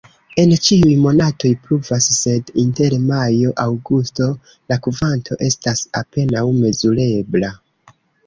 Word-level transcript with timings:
En 0.43 0.51
ĉiuj 0.67 0.93
monatoj 1.01 1.49
pluvas, 1.65 2.07
sed 2.19 2.49
inter 2.61 2.95
majo-aŭgusto 3.11 4.29
la 4.73 4.79
kvanto 4.87 5.39
estas 5.51 5.83
apenaŭ 6.03 6.45
mezurebla. 6.65 7.53